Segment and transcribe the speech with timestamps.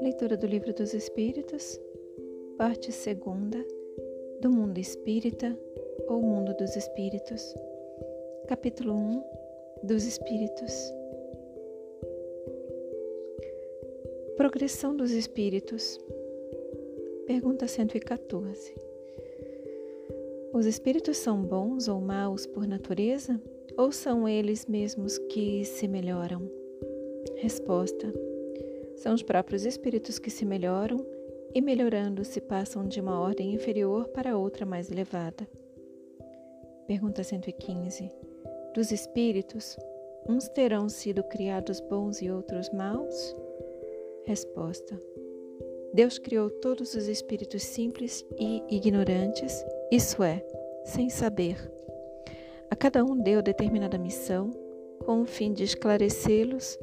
[0.00, 1.80] Leitura do Livro dos Espíritos,
[2.56, 3.58] parte segunda,
[4.40, 5.58] do Mundo Espírita
[6.06, 7.54] ou Mundo dos Espíritos,
[8.46, 9.24] capítulo 1
[9.82, 10.72] dos Espíritos.
[14.36, 15.98] Progressão dos Espíritos.
[17.26, 18.74] Pergunta 114.
[20.52, 23.40] Os espíritos são bons ou maus por natureza?
[23.78, 26.50] Ou são eles mesmos que se melhoram?
[27.36, 28.12] Resposta:
[28.96, 31.06] São os próprios espíritos que se melhoram
[31.54, 35.48] e, melhorando, se passam de uma ordem inferior para outra mais elevada.
[36.88, 38.10] Pergunta 115.
[38.74, 39.76] Dos espíritos,
[40.28, 43.36] uns terão sido criados bons e outros maus?
[44.24, 45.00] Resposta:
[45.94, 50.44] Deus criou todos os espíritos simples e ignorantes, isso é,
[50.84, 51.77] sem saber.
[52.70, 54.50] A cada um deu determinada missão,
[55.04, 56.78] com o fim de esclarecê-los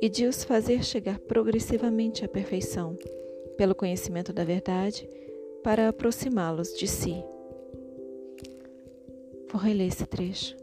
[0.00, 2.96] e de os fazer chegar progressivamente à perfeição,
[3.56, 5.08] pelo conhecimento da verdade,
[5.62, 7.24] para aproximá-los de si.
[9.50, 10.56] Vou reler esse trecho.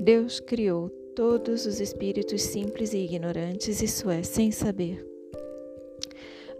[0.00, 5.04] Deus criou todos os espíritos simples e ignorantes, isso é, sem saber.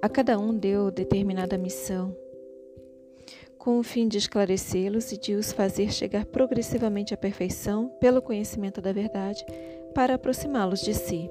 [0.03, 2.15] A cada um deu determinada missão,
[3.69, 8.81] com o fim de esclarecê-los e de os fazer chegar progressivamente à perfeição pelo conhecimento
[8.81, 9.45] da verdade,
[9.95, 11.31] para aproximá-los de si.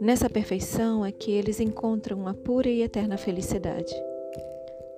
[0.00, 3.94] Nessa perfeição é que eles encontram a pura e eterna felicidade.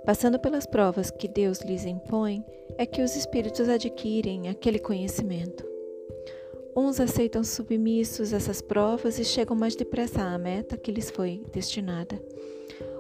[0.07, 2.43] Passando pelas provas que Deus lhes impõe,
[2.79, 5.69] é que os espíritos adquirem aquele conhecimento.
[6.75, 12.19] Uns aceitam submissos essas provas e chegam mais depressa à meta que lhes foi destinada.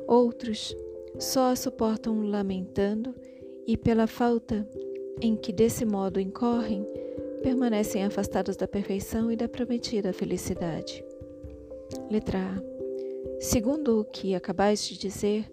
[0.06, 0.76] Outros
[1.18, 3.14] só a suportam lamentando
[3.66, 4.66] e, pela falta
[5.20, 6.84] em que desse modo incorrem,
[7.42, 11.04] permanecem afastados da perfeição e da prometida felicidade.
[12.10, 13.40] Letra A.
[13.40, 15.52] Segundo o que acabais de dizer,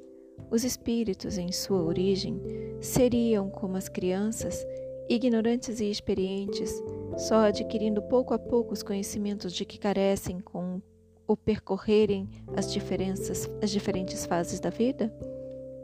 [0.52, 2.42] os espíritos, em sua origem,
[2.80, 4.66] seriam como as crianças,
[5.10, 6.72] ignorantes e experientes,
[7.18, 10.82] só adquirindo pouco a pouco os conhecimentos de que carecem com
[11.28, 15.14] o percorrerem as diferenças, as diferentes fases da vida?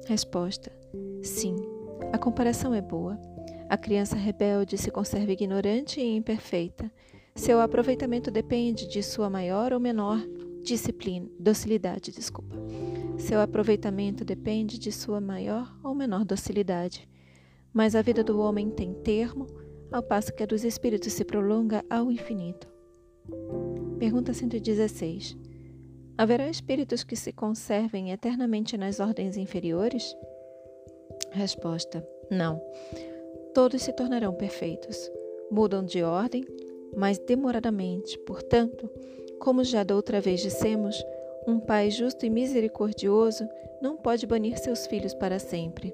[0.05, 0.71] Resposta:
[1.21, 1.55] Sim.
[2.13, 3.19] A comparação é boa.
[3.67, 6.91] A criança rebelde se conserva ignorante e imperfeita.
[7.35, 10.23] Seu aproveitamento depende de sua maior ou menor
[10.63, 12.55] disciplina, docilidade, desculpa.
[13.17, 17.09] Seu aproveitamento depende de sua maior ou menor docilidade.
[17.73, 19.47] Mas a vida do homem tem termo
[19.91, 22.67] ao passo que a dos espíritos se prolonga ao infinito.
[23.97, 25.37] Pergunta 116.
[26.17, 30.15] Haverá espíritos que se conservem eternamente nas ordens inferiores?
[31.31, 32.61] Resposta: Não.
[33.53, 35.11] Todos se tornarão perfeitos.
[35.51, 36.45] Mudam de ordem,
[36.95, 38.17] mas demoradamente.
[38.19, 38.89] Portanto,
[39.39, 40.95] como já da outra vez dissemos,
[41.47, 43.47] um pai justo e misericordioso
[43.81, 45.93] não pode banir seus filhos para sempre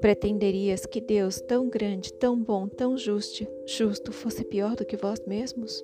[0.00, 5.18] Pretenderias que Deus, tão grande, tão bom, tão justo, justo, fosse pior do que vós
[5.26, 5.82] mesmos?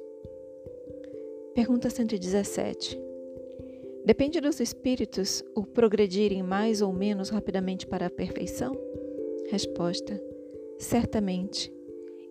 [1.55, 3.12] Pergunta 117.
[4.05, 8.77] Depende dos espíritos o progredirem mais ou menos rapidamente para a perfeição?
[9.49, 10.21] Resposta:
[10.79, 11.73] Certamente.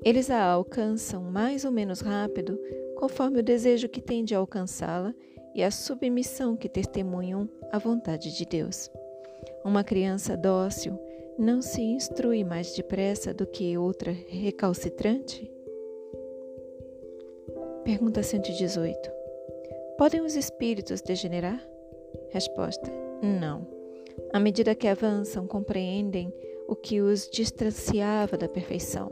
[0.04, 2.60] Eles a alcançam mais ou menos rápido,
[2.96, 5.14] conforme o desejo que têm de alcançá-la
[5.56, 8.90] e a submissão que testemunham à vontade de Deus.
[9.64, 11.00] Uma criança dócil
[11.38, 15.50] não se instrui mais depressa do que outra recalcitrante?
[17.84, 19.21] Pergunta 118.
[20.02, 21.64] Podem os espíritos degenerar?
[22.32, 22.92] Resposta:
[23.22, 23.68] Não.
[24.34, 26.34] À medida que avançam, compreendem
[26.68, 29.12] o que os distanciava da perfeição.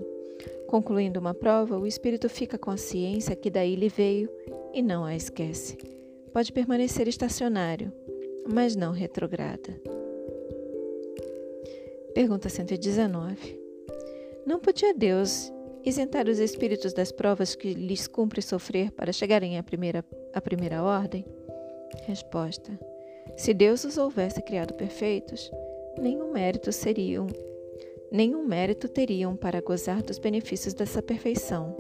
[0.66, 4.32] Concluindo uma prova, o espírito fica com a ciência que daí lhe veio
[4.74, 5.78] e não a esquece.
[6.34, 7.94] Pode permanecer estacionário,
[8.52, 9.80] mas não retrograda.
[12.16, 13.62] Pergunta 119.
[14.44, 15.54] Não podia Deus
[15.90, 20.84] isentar os espíritos das provas que lhes cumpre sofrer para chegarem à primeira, à primeira
[20.84, 21.26] ordem?
[22.06, 22.80] Resposta:
[23.36, 25.52] Se Deus os houvesse criado perfeitos,
[26.00, 27.28] nenhum mérito seriam,
[28.12, 31.76] nenhum mérito teriam para gozar dos benefícios dessa perfeição.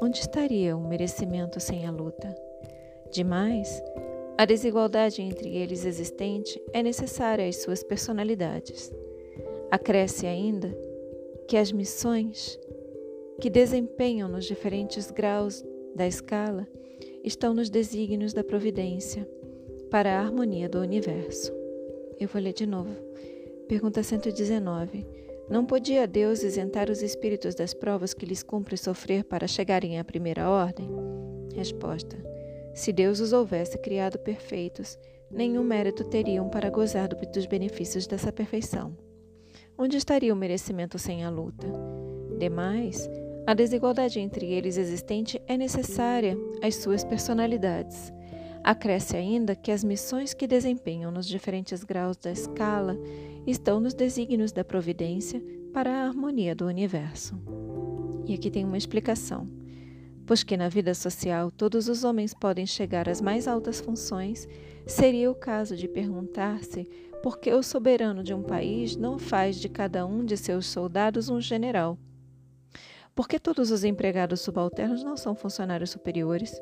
[0.00, 2.34] Onde estaria o merecimento sem a luta?
[3.10, 3.82] Demais,
[4.36, 8.92] a desigualdade entre eles existente é necessária às suas personalidades.
[9.70, 10.76] Acresce ainda
[11.48, 12.58] que as missões
[13.40, 16.66] que desempenham nos diferentes graus da escala
[17.22, 19.28] estão nos desígnios da providência
[19.90, 21.52] para a harmonia do universo.
[22.18, 22.94] Eu vou ler de novo.
[23.68, 25.06] Pergunta 119.
[25.48, 30.04] Não podia Deus isentar os espíritos das provas que lhes cumpre sofrer para chegarem à
[30.04, 30.88] primeira ordem?
[31.54, 32.16] Resposta:
[32.74, 34.98] Se Deus os houvesse criado perfeitos,
[35.30, 38.96] nenhum mérito teriam para gozar dos benefícios dessa perfeição.
[39.78, 41.66] Onde estaria o merecimento sem a luta?
[42.38, 43.08] Demais,
[43.46, 48.12] a desigualdade entre eles existente é necessária às suas personalidades.
[48.64, 52.98] Acresce ainda que as missões que desempenham nos diferentes graus da escala
[53.46, 55.40] estão nos desígnios da providência
[55.72, 57.40] para a harmonia do universo.
[58.26, 59.48] E aqui tem uma explicação.
[60.26, 64.48] Pois que na vida social todos os homens podem chegar às mais altas funções,
[64.84, 66.88] seria o caso de perguntar-se
[67.22, 71.28] por que o soberano de um país não faz de cada um de seus soldados
[71.28, 71.96] um general.
[73.16, 76.60] Por que todos os empregados subalternos não são funcionários superiores?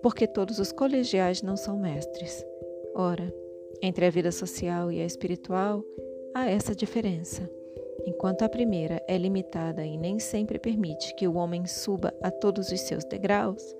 [0.00, 2.46] Porque todos os colegiais não são mestres.
[2.94, 3.34] Ora,
[3.82, 5.84] entre a vida social e a espiritual
[6.32, 7.50] há essa diferença.
[8.06, 12.70] Enquanto a primeira é limitada e nem sempre permite que o homem suba a todos
[12.70, 13.74] os seus degraus,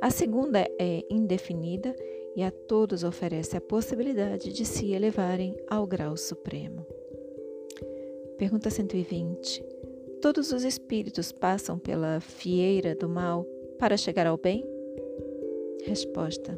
[0.00, 1.94] a segunda é indefinida
[2.34, 6.84] e a todos oferece a possibilidade de se elevarem ao grau supremo.
[8.36, 9.71] Pergunta 120.
[10.22, 13.44] Todos os espíritos passam pela fieira do mal
[13.76, 14.64] para chegar ao bem?
[15.82, 16.56] Resposta: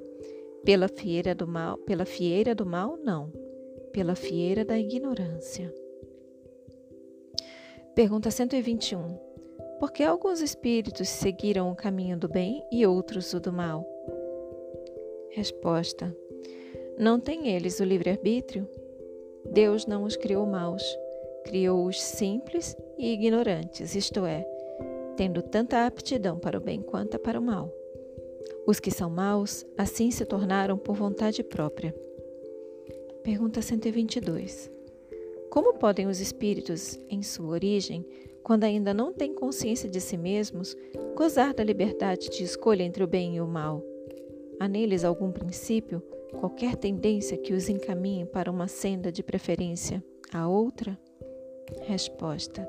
[0.67, 3.33] Pela fieira do mal, pela fieira do mal, não.
[3.91, 5.73] Pela fieira da ignorância.
[7.95, 9.19] Pergunta 121.
[9.81, 13.83] Por que alguns espíritos seguiram o caminho do bem e outros o do mal?
[15.31, 16.15] Resposta:
[16.99, 18.69] Não têm eles o livre-arbítrio?
[19.51, 20.85] Deus não os criou maus,
[21.45, 24.45] criou-os simples e ignorantes, isto é,
[25.17, 27.73] tendo tanta aptidão para o bem quanto para o mal.
[28.67, 31.95] Os que são maus, assim se tornaram por vontade própria.
[33.23, 34.71] Pergunta 122.
[35.51, 38.05] Como podem os espíritos, em sua origem,
[38.43, 40.77] quando ainda não têm consciência de si mesmos,
[41.15, 43.83] gozar da liberdade de escolha entre o bem e o mal?
[44.59, 46.03] Há neles algum princípio,
[46.41, 50.99] qualquer tendência que os encaminhe para uma senda de preferência a outra?
[51.83, 52.69] Resposta: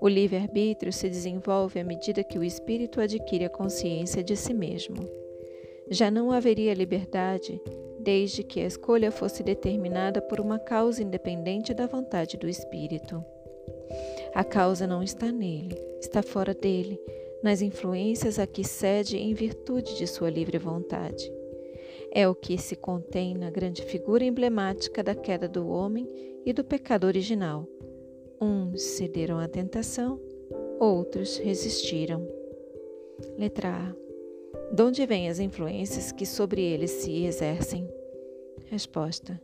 [0.00, 4.96] O livre-arbítrio se desenvolve à medida que o espírito adquire a consciência de si mesmo.
[5.90, 7.60] Já não haveria liberdade
[8.00, 13.24] desde que a escolha fosse determinada por uma causa independente da vontade do espírito.
[14.34, 16.98] A causa não está nele, está fora dele,
[17.42, 21.30] nas influências a que cede em virtude de sua livre vontade.
[22.10, 26.08] É o que se contém na grande figura emblemática da queda do homem
[26.44, 27.66] e do pecado original,
[28.44, 30.18] Uns cederam à tentação,
[30.80, 32.26] outros resistiram.
[33.38, 34.74] Letra A.
[34.74, 37.88] De onde vêm as influências que sobre eles se exercem?
[38.66, 39.40] Resposta: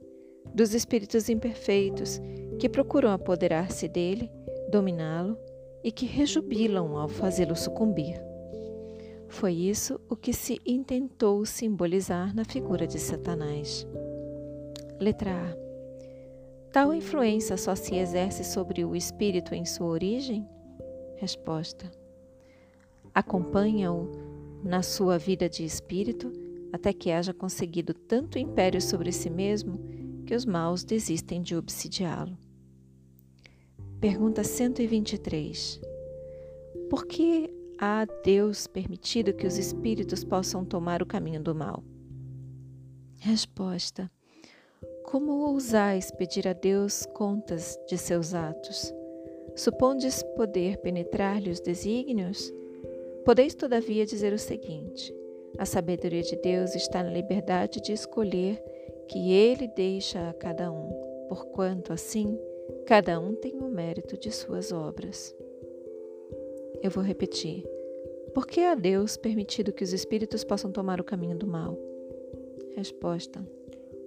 [0.52, 2.20] Dos espíritos imperfeitos
[2.58, 4.28] que procuram apoderar-se dele,
[4.68, 5.38] dominá-lo
[5.84, 8.20] e que rejubilam ao fazê-lo sucumbir.
[9.28, 13.86] Foi isso o que se intentou simbolizar na figura de Satanás.
[14.98, 15.67] Letra A.
[16.72, 20.46] Tal influência só se exerce sobre o espírito em sua origem?
[21.16, 21.90] Resposta:
[23.14, 24.10] Acompanha-o
[24.62, 26.30] na sua vida de espírito
[26.72, 29.78] até que haja conseguido tanto império sobre si mesmo
[30.26, 32.36] que os maus desistem de obsidiá-lo.
[33.98, 35.80] Pergunta 123.
[36.90, 37.50] Por que
[37.80, 41.82] há Deus permitido que os espíritos possam tomar o caminho do mal?
[43.18, 44.10] Resposta:
[45.10, 48.92] como ousais pedir a Deus contas de seus atos?
[49.56, 52.52] Supondes poder penetrar-lhe os desígnios?
[53.24, 55.14] Podeis, todavia, dizer o seguinte:
[55.56, 58.62] a sabedoria de Deus está na liberdade de escolher
[59.08, 60.90] que Ele deixa a cada um,
[61.26, 62.38] porquanto, assim,
[62.84, 65.34] cada um tem o mérito de suas obras.
[66.82, 67.64] Eu vou repetir.
[68.34, 71.78] Por que a Deus permitido que os espíritos possam tomar o caminho do mal?
[72.76, 73.42] Resposta: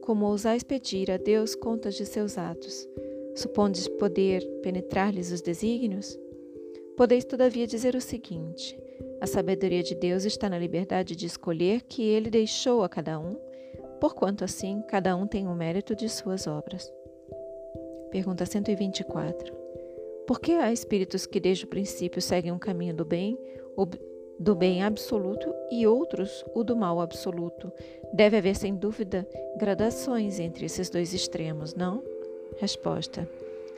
[0.01, 2.87] como ousais pedir a Deus contas de seus atos?
[3.35, 6.19] Supondes poder penetrar-lhes os desígnios?
[6.97, 8.77] Podeis, todavia, dizer o seguinte:
[9.21, 13.35] a sabedoria de Deus está na liberdade de escolher que ele deixou a cada um,
[13.99, 16.91] porquanto assim cada um tem o mérito de suas obras.
[18.11, 19.55] Pergunta 124.
[20.27, 23.37] Por que há espíritos que desde o princípio seguem um caminho do bem,
[24.41, 27.71] do bem absoluto e outros o do mal absoluto.
[28.11, 32.03] Deve haver, sem dúvida, gradações entre esses dois extremos, não?
[32.57, 33.29] Resposta: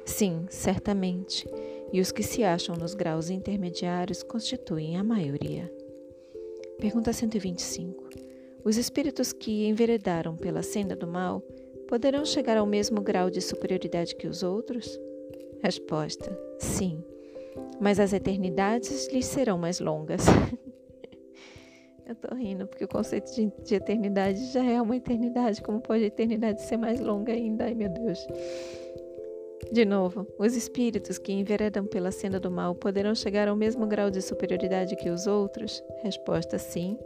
[0.06, 1.48] Sim, certamente.
[1.92, 5.72] E os que se acham nos graus intermediários constituem a maioria.
[6.80, 8.10] Pergunta 125.
[8.64, 11.42] Os espíritos que enveredaram pela senda do mal
[11.90, 14.98] poderão chegar ao mesmo grau de superioridade que os outros?
[15.62, 17.04] Resposta: Sim,
[17.80, 20.26] mas as eternidades lhes serão mais longas.
[22.06, 25.62] Eu tô rindo porque o conceito de, de, eternidade já é uma eternidade.
[25.62, 27.64] Como pode a eternidade ser mais longa ainda?
[27.64, 28.20] Ai, meu Deus.
[29.72, 34.12] De novo, os espíritos que enveredam pela senda do mal poderão chegar ao mesmo grau
[34.12, 35.82] de superioridade que os outros?
[36.04, 36.98] Resposta: sim,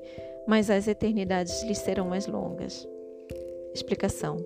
[0.48, 2.88] mas as eternidades lhes serão mais longas.
[3.74, 4.38] Explicação.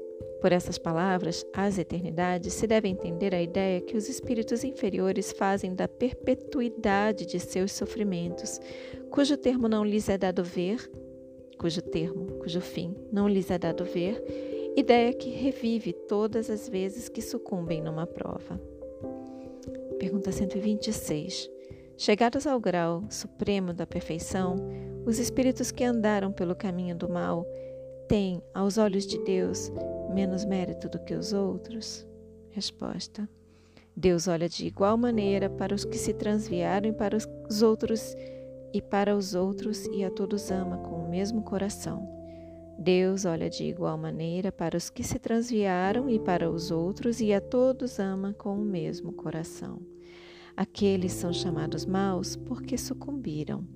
[0.42, 5.76] Por essas palavras, as eternidades se deve entender a ideia que os espíritos inferiores fazem
[5.76, 8.60] da perpetuidade de seus sofrimentos,
[9.12, 10.90] cujo termo não lhes é dado ver,
[11.60, 14.20] cujo termo, cujo fim não lhes é dado ver,
[14.76, 18.60] ideia que revive todas as vezes que sucumbem numa prova.
[20.00, 21.48] Pergunta 126.
[21.96, 24.56] Chegados ao grau supremo da perfeição,
[25.06, 27.46] os espíritos que andaram pelo caminho do mal
[28.08, 29.72] têm, aos olhos de Deus,
[30.12, 32.06] menos mérito do que os outros?
[32.50, 33.28] Resposta:
[33.96, 38.16] Deus olha de igual maneira para os que se transviaram e para os outros
[38.74, 42.08] e para os outros e a todos ama com o mesmo coração.
[42.80, 47.34] Deus olha de igual maneira para os que se transviaram e para os outros e
[47.34, 49.82] a todos ama com o mesmo coração.
[50.56, 53.68] Aqueles são chamados maus porque sucumbiram.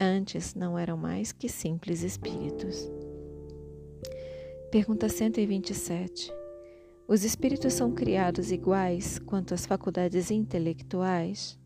[0.00, 2.90] Antes não eram mais que simples espíritos.
[4.74, 6.34] Pergunta 127.
[7.06, 11.56] Os espíritos são criados iguais quanto às faculdades intelectuais?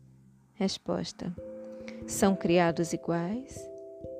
[0.53, 1.35] Resposta:
[2.05, 3.67] São criados iguais,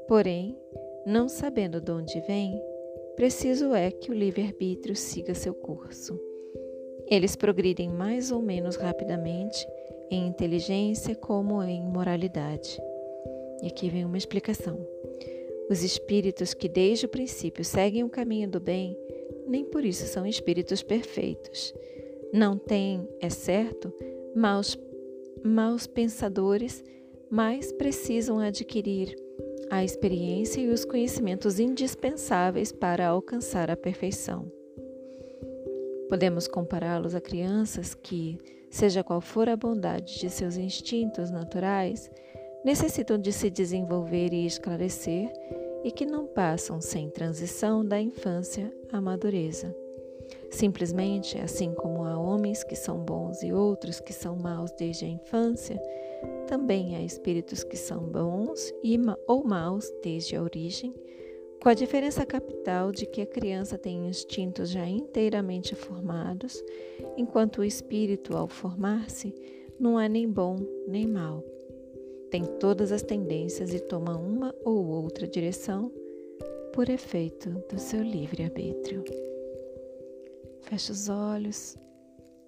[0.07, 0.57] porém,
[1.05, 2.59] não sabendo de onde vêm,
[3.15, 6.19] preciso é que o livre-arbítrio siga seu curso.
[7.05, 9.67] Eles progridem mais ou menos rapidamente
[10.09, 12.81] em inteligência como em moralidade.
[13.61, 14.83] E aqui vem uma explicação.
[15.69, 18.97] Os espíritos que desde o princípio seguem o caminho do bem,
[19.47, 21.73] nem por isso são espíritos perfeitos.
[22.33, 23.93] Não têm, é certo,
[24.35, 24.77] maus,
[25.43, 26.83] maus pensadores,
[27.29, 29.15] mas precisam adquirir
[29.69, 34.51] a experiência e os conhecimentos indispensáveis para alcançar a perfeição.
[36.09, 38.39] Podemos compará-los a crianças que,
[38.71, 42.09] seja qual for a bondade de seus instintos naturais,
[42.65, 45.31] necessitam de se desenvolver e esclarecer
[45.83, 49.75] e que não passam sem transição da infância à madureza.
[50.49, 55.07] Simplesmente, assim como há homens que são bons e outros que são maus desde a
[55.07, 55.79] infância,
[56.47, 60.93] também há espíritos que são bons e, ou maus desde a origem,
[61.61, 66.63] com a diferença capital de que a criança tem instintos já inteiramente formados,
[67.17, 69.35] enquanto o espírito, ao formar-se,
[69.79, 70.57] não é nem bom
[70.87, 71.43] nem mau
[72.29, 75.91] tem todas as tendências e toma uma ou outra direção
[76.73, 79.03] por efeito do seu livre-arbítrio.
[80.61, 81.75] Feche os olhos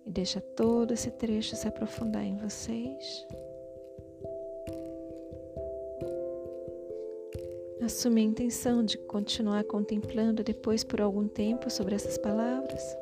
[0.05, 3.25] e deixa todo esse trecho se aprofundar em vocês.
[7.81, 13.00] Assume a intenção de continuar contemplando depois por algum tempo sobre essas palavras.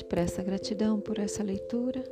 [0.00, 2.02] Expressa gratidão por essa leitura.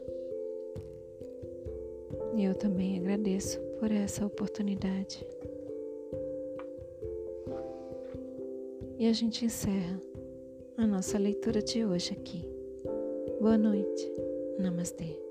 [2.36, 5.26] E eu também agradeço por essa oportunidade.
[8.98, 9.98] E a gente encerra
[10.76, 12.44] a nossa leitura de hoje aqui.
[13.40, 14.12] Boa noite.
[14.58, 15.27] Namastê.